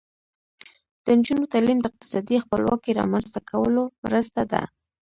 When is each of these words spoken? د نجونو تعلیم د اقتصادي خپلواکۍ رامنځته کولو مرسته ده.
د 1.03 1.05
نجونو 1.17 1.45
تعلیم 1.53 1.77
د 1.81 1.85
اقتصادي 1.91 2.37
خپلواکۍ 2.43 2.91
رامنځته 2.99 3.39
کولو 3.49 3.83
مرسته 4.03 4.41
ده. 4.51 4.61